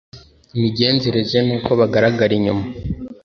imigenzereze 0.57 1.37
n’uko 1.47 1.69
bagaragara 1.79 2.31
inyuma 2.39 2.65